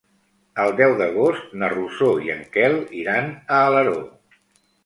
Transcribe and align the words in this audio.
El 0.63 0.71
deu 0.79 0.93
d'agost 1.01 1.53
na 1.63 1.69
Rosó 1.75 2.09
i 2.29 2.33
en 2.37 2.41
Quel 2.57 2.81
iran 3.03 3.31
a 3.35 3.61
Alaró. 3.67 3.99